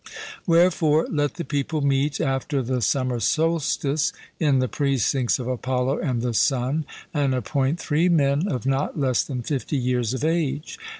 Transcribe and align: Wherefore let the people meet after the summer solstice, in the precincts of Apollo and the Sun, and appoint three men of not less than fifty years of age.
Wherefore 0.47 1.05
let 1.11 1.35
the 1.35 1.45
people 1.45 1.81
meet 1.81 2.19
after 2.19 2.63
the 2.63 2.81
summer 2.81 3.19
solstice, 3.19 4.11
in 4.39 4.57
the 4.57 4.67
precincts 4.67 5.37
of 5.37 5.45
Apollo 5.47 5.99
and 5.99 6.23
the 6.23 6.33
Sun, 6.33 6.85
and 7.13 7.35
appoint 7.35 7.79
three 7.79 8.09
men 8.09 8.47
of 8.47 8.65
not 8.65 8.99
less 8.99 9.21
than 9.21 9.43
fifty 9.43 9.77
years 9.77 10.15
of 10.15 10.23
age. 10.25 10.79